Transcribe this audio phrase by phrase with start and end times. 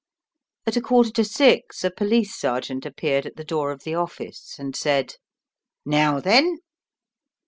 [0.65, 4.55] At a quarter to six a police sergeant appeared at the door of the office
[4.57, 5.17] and said:
[5.85, 6.57] "Now then."